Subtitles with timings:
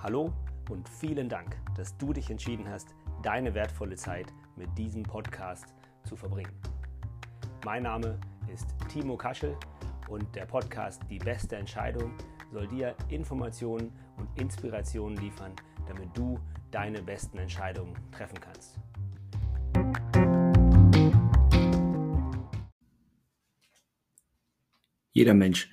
[0.00, 0.32] Hallo
[0.70, 5.74] und vielen Dank, dass du dich entschieden hast, deine wertvolle Zeit mit diesem Podcast
[6.04, 6.52] zu verbringen.
[7.64, 8.20] Mein Name
[8.54, 9.56] ist Timo Kaschel
[10.08, 12.12] und der Podcast Die beste Entscheidung
[12.52, 15.50] soll dir Informationen und Inspirationen liefern,
[15.88, 16.38] damit du
[16.70, 18.78] deine besten Entscheidungen treffen kannst.
[25.10, 25.68] Jeder Mensch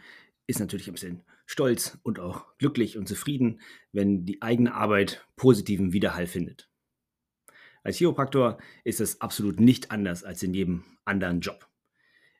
[0.47, 5.93] ist natürlich ein bisschen stolz und auch glücklich und zufrieden, wenn die eigene Arbeit positiven
[5.93, 6.69] Widerhall findet.
[7.83, 11.69] Als Chiropraktor ist es absolut nicht anders als in jedem anderen Job.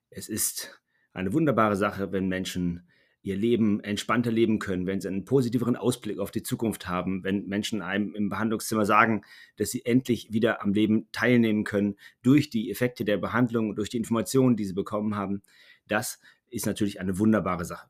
[0.09, 0.81] Es ist
[1.13, 2.87] eine wunderbare Sache, wenn Menschen
[3.21, 7.47] ihr Leben entspannter leben können, wenn sie einen positiveren Ausblick auf die Zukunft haben, wenn
[7.47, 9.23] Menschen einem im Behandlungszimmer sagen,
[9.57, 13.97] dass sie endlich wieder am Leben teilnehmen können durch die Effekte der Behandlung, durch die
[13.97, 15.41] Informationen, die sie bekommen haben.
[15.87, 16.19] Das
[16.49, 17.87] ist natürlich eine wunderbare Sache.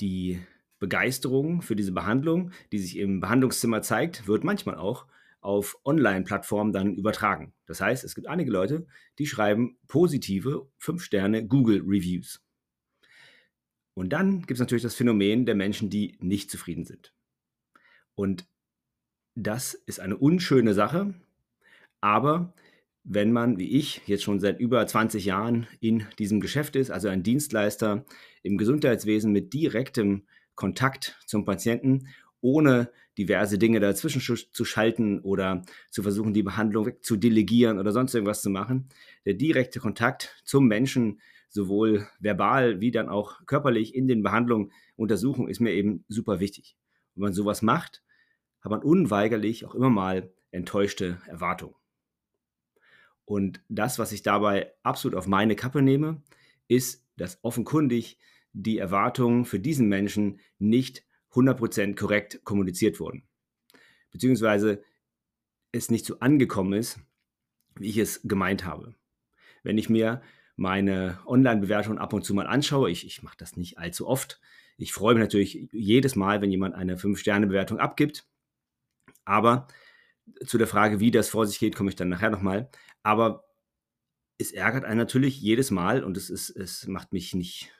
[0.00, 0.40] Die
[0.78, 5.06] Begeisterung für diese Behandlung, die sich im Behandlungszimmer zeigt, wird manchmal auch
[5.40, 7.52] auf Online-Plattformen dann übertragen.
[7.66, 8.86] Das heißt, es gibt einige Leute,
[9.18, 12.44] die schreiben positive 5-Sterne Google-Reviews.
[13.94, 17.14] Und dann gibt es natürlich das Phänomen der Menschen, die nicht zufrieden sind.
[18.14, 18.46] Und
[19.34, 21.14] das ist eine unschöne Sache,
[22.00, 22.52] aber
[23.04, 27.08] wenn man, wie ich, jetzt schon seit über 20 Jahren in diesem Geschäft ist, also
[27.08, 28.04] ein Dienstleister
[28.42, 32.08] im Gesundheitswesen mit direktem Kontakt zum Patienten,
[32.40, 38.14] ohne diverse Dinge dazwischen zu schalten oder zu versuchen, die Behandlung zu delegieren oder sonst
[38.14, 38.88] irgendwas zu machen.
[39.24, 45.48] Der direkte Kontakt zum Menschen, sowohl verbal wie dann auch körperlich in den Behandlungen, Untersuchungen,
[45.48, 46.76] ist mir eben super wichtig.
[47.14, 48.02] Wenn man sowas macht,
[48.60, 51.74] hat man unweigerlich auch immer mal enttäuschte Erwartungen.
[53.28, 56.22] Und das, was ich dabei absolut auf meine Kappe nehme,
[56.66, 58.18] ist, dass offenkundig
[58.54, 63.28] die Erwartungen für diesen Menschen nicht 100% korrekt kommuniziert wurden.
[64.10, 64.82] Beziehungsweise
[65.72, 67.00] es nicht so angekommen ist,
[67.74, 68.94] wie ich es gemeint habe.
[69.62, 70.22] Wenn ich mir
[70.56, 74.40] meine Online-Bewertung ab und zu mal anschaue, ich, ich mache das nicht allzu oft.
[74.78, 78.26] Ich freue mich natürlich jedes Mal, wenn jemand eine 5-Sterne-Bewertung abgibt.
[79.26, 79.68] Aber
[80.44, 82.70] zu der Frage, wie das vor sich geht, komme ich dann nachher nochmal.
[83.02, 83.44] Aber
[84.38, 87.72] es ärgert einen natürlich jedes Mal und es, ist, es macht mich nicht,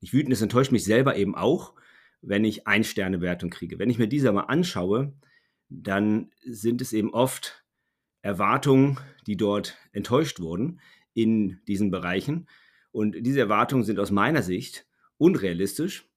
[0.00, 1.74] nicht wütend, es enttäuscht mich selber eben auch,
[2.22, 3.78] wenn ich Ein-Sterne-Wertung kriege.
[3.78, 5.12] Wenn ich mir diese mal anschaue,
[5.68, 7.64] dann sind es eben oft
[8.22, 10.80] Erwartungen, die dort enttäuscht wurden
[11.14, 12.48] in diesen Bereichen.
[12.90, 14.86] Und diese Erwartungen sind aus meiner Sicht
[15.18, 16.08] unrealistisch.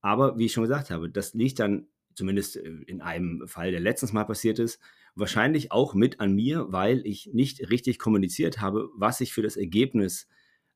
[0.00, 1.88] Aber wie ich schon gesagt habe, das liegt dann
[2.18, 4.78] zumindest äh, in einem Fall, der letztens mal passiert ist,
[5.14, 9.56] wahrscheinlich auch mit an mir, weil ich nicht richtig kommuniziert habe, was ich für das
[9.56, 10.28] Ergebnis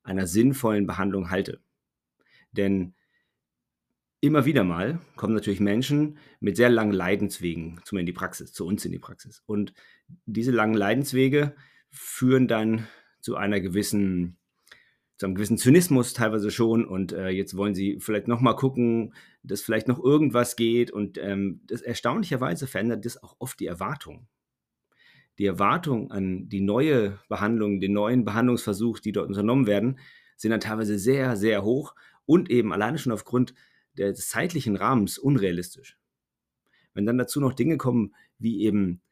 [0.03, 1.61] einer sinnvollen Behandlung halte.
[2.53, 2.95] Denn
[4.21, 8.53] immer wieder mal kommen natürlich Menschen mit sehr langen Leidenswegen zu mir in die Praxis,
[8.53, 9.43] zu uns in die Praxis.
[9.47, 9.75] Und
[10.27, 11.55] diese langen Leidenswege
[11.91, 12.87] führen dann
[13.21, 14.39] zu einer gewissen
[15.23, 19.63] zu einem gewissen Zynismus teilweise schon und äh, jetzt wollen sie vielleicht nochmal gucken, dass
[19.63, 24.27] vielleicht noch irgendwas geht und ähm, das erstaunlicherweise verändert das auch oft die Erwartung.
[25.39, 30.01] Die Erwartung an die neue Behandlung, den neuen Behandlungsversuch, die dort unternommen werden,
[30.37, 31.95] sind dann teilweise sehr, sehr hoch
[32.27, 33.55] und eben alleine schon aufgrund
[33.97, 36.01] des zeitlichen Rahmens unrealistisch.
[36.95, 39.03] Wenn dann dazu noch Dinge kommen, wie eben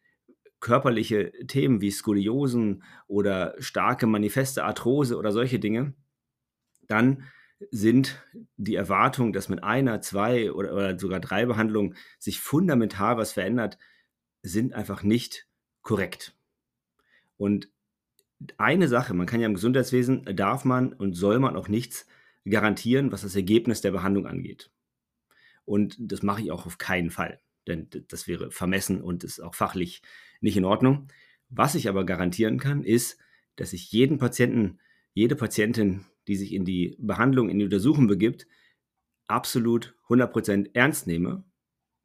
[0.59, 5.94] körperliche Themen wie Skoliosen oder starke manifeste Arthrose oder solche Dinge,
[6.91, 7.25] dann
[7.71, 8.23] sind
[8.56, 13.78] die Erwartungen, dass mit einer, zwei oder, oder, sogar drei Behandlungen sich fundamental was verändert,
[14.43, 15.47] sind einfach nicht
[15.83, 16.34] korrekt.
[17.37, 17.69] Und
[18.56, 22.06] eine Sache, man kann ja im Gesundheitswesen, darf man und soll man auch nichts
[22.49, 24.71] garantieren, was das Ergebnis der Behandlung angeht.
[25.67, 29.55] Und das mache ich auch auf keinen Fall, denn das wäre vermessen und ist auch
[29.55, 30.01] fachlich
[30.41, 31.09] nicht in Ordnung.
[31.51, 33.19] Was ich aber garantieren kann, ist,
[33.57, 34.78] dass ich jeden Patienten,
[35.12, 38.47] jede Patientin, die sich in die Behandlung, in die Untersuchung begibt,
[39.27, 41.45] absolut 100% ernst nehme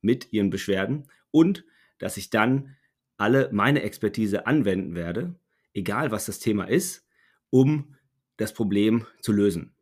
[0.02, 1.66] mit ihren Beschwerden und
[1.98, 2.76] dass ich dann
[3.18, 5.36] alle meine Expertise anwenden werde,
[5.74, 7.08] egal was das Thema ist,
[7.50, 7.96] um
[8.38, 9.76] das Problem zu lösen.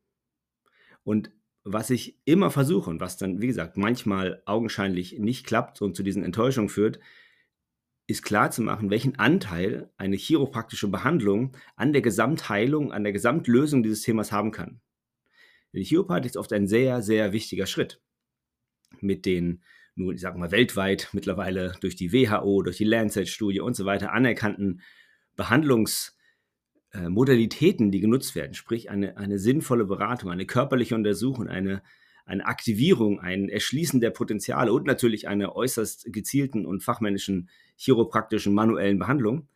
[1.03, 1.31] Und
[1.63, 6.03] was ich immer versuche und was dann, wie gesagt, manchmal augenscheinlich nicht klappt und zu
[6.03, 6.99] diesen Enttäuschungen führt,
[8.07, 13.83] ist klar zu machen, welchen Anteil eine chiropraktische Behandlung an der Gesamtheilung, an der Gesamtlösung
[13.83, 14.81] dieses Themas haben kann.
[15.71, 17.99] Die Chiropathie ist oft ein sehr, sehr wichtiger Schritt.
[18.99, 19.63] Mit den,
[19.95, 24.11] nur ich sag mal, weltweit mittlerweile durch die WHO, durch die Lancet-Studie und so weiter
[24.11, 24.81] anerkannten
[25.35, 31.81] Behandlungsmodalitäten, die genutzt werden, sprich eine, eine sinnvolle Beratung, eine körperliche Untersuchung, eine,
[32.25, 38.99] eine Aktivierung, ein Erschließen der Potenziale und natürlich einer äußerst gezielten und fachmännischen chiropraktischen manuellen
[38.99, 39.47] Behandlung.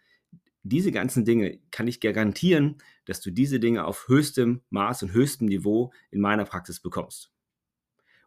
[0.64, 5.48] Diese ganzen Dinge kann ich garantieren, dass du diese Dinge auf höchstem Maß und höchstem
[5.48, 7.32] Niveau in meiner Praxis bekommst.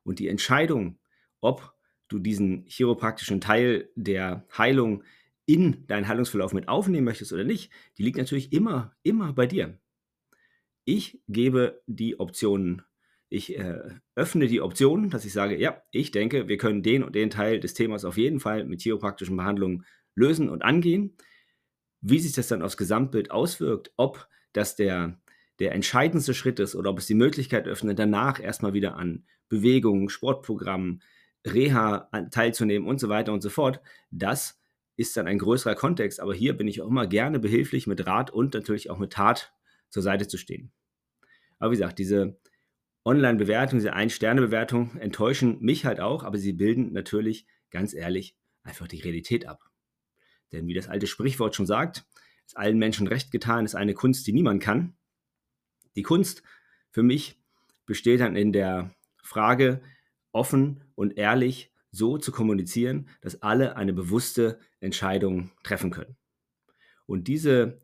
[0.04, 0.98] Und die Entscheidung,
[1.40, 1.74] ob
[2.08, 5.04] du diesen chiropraktischen Teil der Heilung
[5.44, 9.78] in deinen Heilungsverlauf mit aufnehmen möchtest oder nicht, die liegt natürlich immer, immer bei dir.
[10.84, 12.82] Ich gebe die Optionen
[13.30, 13.78] ich äh,
[14.16, 17.60] öffne die Option, dass ich sage, ja, ich denke, wir können den und den Teil
[17.60, 19.86] des Themas auf jeden Fall mit chiropraktischen Behandlungen
[20.16, 21.16] lösen und angehen.
[22.00, 25.20] Wie sich das dann aufs Gesamtbild auswirkt, ob das der,
[25.60, 30.08] der entscheidendste Schritt ist oder ob es die Möglichkeit öffnet, danach erstmal wieder an Bewegungen,
[30.08, 31.00] Sportprogrammen,
[31.46, 33.80] Reha teilzunehmen und so weiter und so fort,
[34.10, 34.60] das
[34.96, 36.18] ist dann ein größerer Kontext.
[36.18, 39.54] Aber hier bin ich auch immer gerne behilflich mit Rat und natürlich auch mit Tat
[39.88, 40.72] zur Seite zu stehen.
[41.60, 42.36] Aber wie gesagt, diese,
[43.04, 49.00] Online-Bewertungen, diese Ein-Sterne-Bewertungen enttäuschen mich halt auch, aber sie bilden natürlich, ganz ehrlich, einfach die
[49.00, 49.70] Realität ab.
[50.52, 52.04] Denn wie das alte Sprichwort schon sagt,
[52.46, 54.96] ist allen Menschen recht getan, ist eine Kunst, die niemand kann.
[55.96, 56.42] Die Kunst
[56.90, 57.40] für mich
[57.86, 59.80] besteht dann in der Frage,
[60.32, 66.16] offen und ehrlich so zu kommunizieren, dass alle eine bewusste Entscheidung treffen können.
[67.06, 67.80] Und diese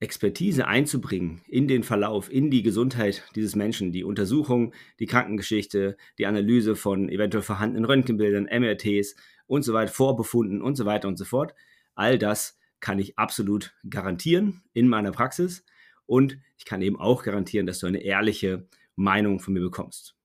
[0.00, 6.26] Expertise einzubringen in den Verlauf, in die Gesundheit dieses Menschen, die Untersuchung, die Krankengeschichte, die
[6.26, 9.14] Analyse von eventuell vorhandenen Röntgenbildern, MRTs
[9.46, 11.54] und so weiter, Vorbefunden und so weiter und so fort.
[11.94, 15.64] All das kann ich absolut garantieren in meiner Praxis
[16.06, 18.66] und ich kann eben auch garantieren, dass du eine ehrliche
[18.96, 20.16] Meinung von mir bekommst.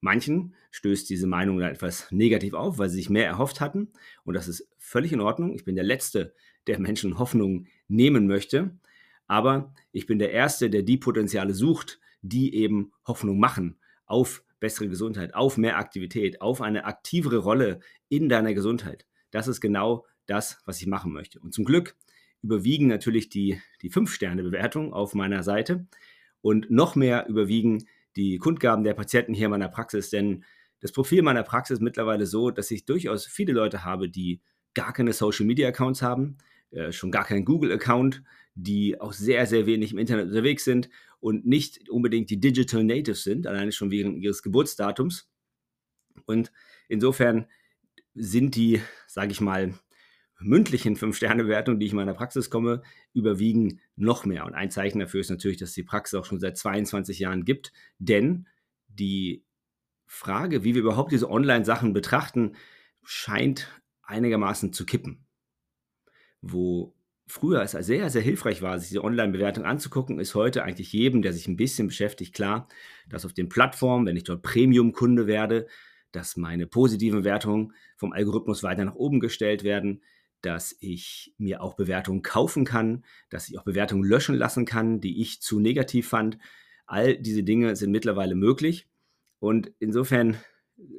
[0.00, 3.88] Manchen stößt diese Meinung dann etwas negativ auf, weil sie sich mehr erhofft hatten
[4.24, 5.54] und das ist völlig in Ordnung.
[5.54, 6.34] Ich bin der Letzte,
[6.66, 8.78] der Menschen Hoffnung nehmen möchte.
[9.26, 14.88] Aber ich bin der Erste, der die Potenziale sucht, die eben Hoffnung machen auf bessere
[14.88, 19.06] Gesundheit, auf mehr Aktivität, auf eine aktivere Rolle in deiner Gesundheit.
[19.30, 21.40] Das ist genau das, was ich machen möchte.
[21.40, 21.96] Und zum Glück
[22.42, 25.86] überwiegen natürlich die, die Fünf-Sterne-Bewertung auf meiner Seite
[26.40, 27.86] und noch mehr überwiegen
[28.16, 30.44] die Kundgaben der Patienten hier in meiner Praxis, denn
[30.80, 34.40] das Profil meiner Praxis ist mittlerweile so, dass ich durchaus viele Leute habe, die
[34.74, 36.36] gar keine Social-Media-Accounts haben,
[36.70, 38.22] äh, schon gar keinen Google-Account,
[38.54, 40.88] die auch sehr, sehr wenig im Internet unterwegs sind
[41.20, 45.28] und nicht unbedingt die Digital Natives sind, alleine schon wegen ihres Geburtsdatums.
[46.26, 46.52] Und
[46.88, 47.46] insofern
[48.14, 49.74] sind die, sage ich mal,
[50.38, 54.44] mündlichen Fünf-Sterne-Bewertungen, die ich in meiner Praxis komme, überwiegen noch mehr.
[54.44, 57.72] Und ein Zeichen dafür ist natürlich, dass die Praxis auch schon seit 22 Jahren gibt,
[57.98, 58.46] denn
[58.88, 59.44] die
[60.06, 62.56] Frage, wie wir überhaupt diese Online-Sachen betrachten,
[63.02, 63.68] scheint
[64.02, 65.26] einigermaßen zu kippen.
[66.40, 66.94] Wo
[67.26, 71.32] früher es sehr, sehr hilfreich war, sich diese Online-Bewertung anzugucken, ist heute eigentlich jedem, der
[71.32, 72.68] sich ein bisschen beschäftigt, klar,
[73.08, 75.66] dass auf den Plattformen, wenn ich dort Premium-Kunde werde,
[76.12, 80.02] dass meine positiven Wertungen vom Algorithmus weiter nach oben gestellt werden,
[80.42, 85.20] dass ich mir auch Bewertungen kaufen kann, dass ich auch Bewertungen löschen lassen kann, die
[85.20, 86.38] ich zu negativ fand.
[86.86, 88.86] All diese Dinge sind mittlerweile möglich.
[89.40, 90.36] Und insofern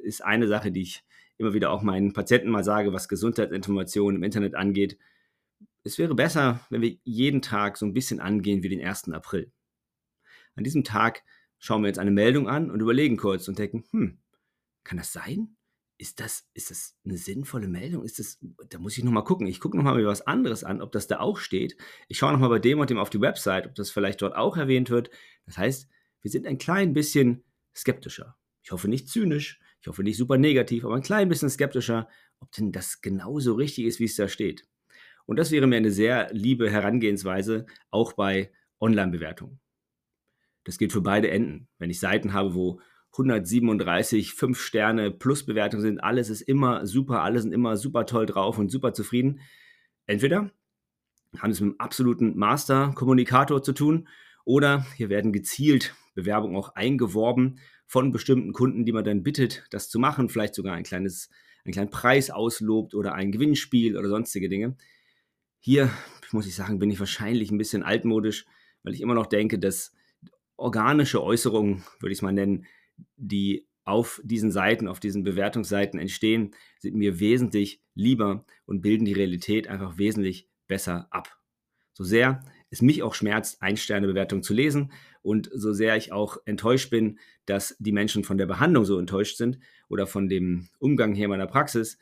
[0.02, 1.04] ist eine Sache, die ich
[1.38, 4.98] immer wieder auch meinen Patienten mal sage, was Gesundheitsinformationen im Internet angeht,
[5.86, 9.08] es wäre besser, wenn wir jeden Tag so ein bisschen angehen wie den 1.
[9.12, 9.52] April.
[10.56, 11.22] An diesem Tag
[11.58, 14.18] schauen wir jetzt eine Meldung an und überlegen kurz und denken, hm,
[14.82, 15.56] kann das sein?
[15.98, 18.04] Ist das, ist das eine sinnvolle Meldung?
[18.04, 18.38] Ist das,
[18.68, 19.46] da muss ich nochmal gucken.
[19.46, 21.76] Ich gucke nochmal mir was anderes an, ob das da auch steht.
[22.08, 24.56] Ich schaue nochmal bei dem und dem auf die Website, ob das vielleicht dort auch
[24.56, 25.10] erwähnt wird.
[25.46, 25.88] Das heißt,
[26.20, 28.36] wir sind ein klein bisschen skeptischer.
[28.62, 32.08] Ich hoffe nicht zynisch, ich hoffe nicht super negativ, aber ein klein bisschen skeptischer,
[32.40, 34.66] ob denn das genauso richtig ist, wie es da steht.
[35.26, 39.60] Und das wäre mir eine sehr liebe Herangehensweise, auch bei Online-Bewertungen.
[40.64, 41.68] Das gilt für beide Enden.
[41.78, 42.80] Wenn ich Seiten habe, wo
[43.12, 48.26] 137 5 Sterne plus Bewertungen sind, alles ist immer super, alle sind immer super toll
[48.26, 49.40] drauf und super zufrieden.
[50.06, 50.50] Entweder
[51.38, 54.08] haben es mit einem absoluten Master-Kommunikator zu tun
[54.44, 59.88] oder hier werden gezielt Bewerbungen auch eingeworben von bestimmten Kunden, die man dann bittet, das
[59.88, 61.30] zu machen, vielleicht sogar ein kleines,
[61.64, 64.76] einen kleinen Preis auslobt oder ein Gewinnspiel oder sonstige Dinge.
[65.66, 65.90] Hier,
[66.30, 68.46] muss ich sagen, bin ich wahrscheinlich ein bisschen altmodisch,
[68.84, 69.92] weil ich immer noch denke, dass
[70.54, 72.66] organische Äußerungen, würde ich es mal nennen,
[73.16, 79.12] die auf diesen Seiten, auf diesen Bewertungsseiten entstehen, sind mir wesentlich lieber und bilden die
[79.12, 81.36] Realität einfach wesentlich besser ab.
[81.94, 84.92] So sehr es mich auch schmerzt, Ein-Sterne-Bewertungen zu lesen
[85.22, 89.36] und so sehr ich auch enttäuscht bin, dass die Menschen von der Behandlung so enttäuscht
[89.36, 89.58] sind
[89.88, 91.98] oder von dem Umgang hier in meiner Praxis,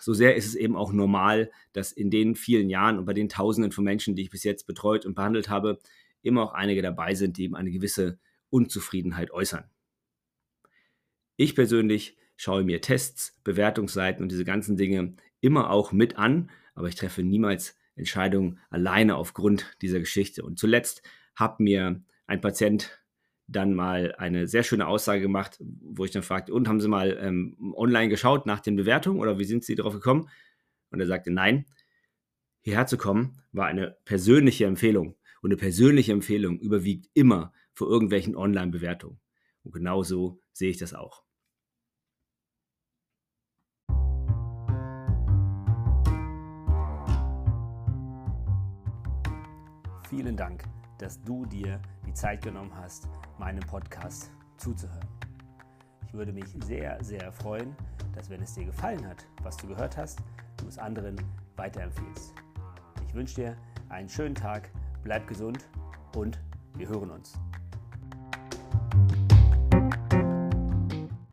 [0.00, 3.28] so sehr ist es eben auch normal, dass in den vielen Jahren und bei den
[3.28, 5.78] Tausenden von Menschen, die ich bis jetzt betreut und behandelt habe,
[6.22, 8.18] immer auch einige dabei sind, die eben eine gewisse
[8.50, 9.64] Unzufriedenheit äußern.
[11.36, 16.88] Ich persönlich schaue mir Tests, Bewertungsseiten und diese ganzen Dinge immer auch mit an, aber
[16.88, 20.42] ich treffe niemals Entscheidungen alleine aufgrund dieser Geschichte.
[20.44, 21.02] Und zuletzt
[21.34, 22.98] hat mir ein Patient
[23.48, 27.16] dann mal eine sehr schöne Aussage gemacht, wo ich dann fragte, und haben Sie mal
[27.20, 30.28] ähm, online geschaut nach den Bewertungen oder wie sind Sie darauf gekommen?
[30.90, 31.66] Und er sagte, nein,
[32.62, 35.16] hierher zu kommen war eine persönliche Empfehlung.
[35.42, 39.20] Und eine persönliche Empfehlung überwiegt immer vor irgendwelchen Online-Bewertungen.
[39.62, 41.22] Und genauso sehe ich das auch.
[50.08, 50.64] Vielen Dank,
[50.98, 55.08] dass du dir die Zeit genommen hast, meinem Podcast zuzuhören.
[56.06, 57.74] Ich würde mich sehr, sehr freuen,
[58.14, 60.20] dass wenn es dir gefallen hat, was du gehört hast,
[60.56, 61.16] du es anderen
[61.56, 62.34] weiterempfiehlst.
[63.06, 63.56] Ich wünsche dir
[63.88, 64.70] einen schönen Tag,
[65.02, 65.68] bleib gesund
[66.14, 66.40] und
[66.74, 67.38] wir hören uns.